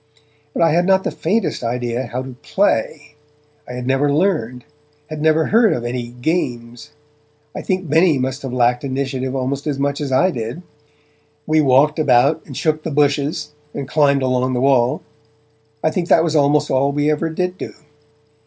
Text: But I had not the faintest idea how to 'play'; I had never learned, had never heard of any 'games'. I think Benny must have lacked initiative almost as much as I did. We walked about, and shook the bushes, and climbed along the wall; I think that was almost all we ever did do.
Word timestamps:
But 0.55 0.63
I 0.63 0.71
had 0.71 0.87
not 0.87 1.03
the 1.03 1.11
faintest 1.11 1.63
idea 1.63 2.07
how 2.07 2.23
to 2.23 2.35
'play'; 2.41 3.13
I 3.69 3.73
had 3.73 3.85
never 3.85 4.11
learned, 4.11 4.65
had 5.11 5.21
never 5.21 5.45
heard 5.45 5.73
of 5.73 5.85
any 5.85 6.07
'games'. 6.07 6.89
I 7.53 7.61
think 7.61 7.87
Benny 7.87 8.17
must 8.17 8.41
have 8.41 8.51
lacked 8.51 8.83
initiative 8.83 9.35
almost 9.35 9.67
as 9.67 9.77
much 9.77 10.01
as 10.01 10.11
I 10.11 10.31
did. 10.31 10.63
We 11.45 11.61
walked 11.61 11.99
about, 11.99 12.41
and 12.47 12.57
shook 12.57 12.81
the 12.81 12.89
bushes, 12.89 13.51
and 13.75 13.87
climbed 13.87 14.23
along 14.23 14.53
the 14.53 14.59
wall; 14.61 15.03
I 15.83 15.91
think 15.91 16.09
that 16.09 16.23
was 16.23 16.35
almost 16.35 16.71
all 16.71 16.91
we 16.91 17.11
ever 17.11 17.29
did 17.29 17.59
do. 17.59 17.75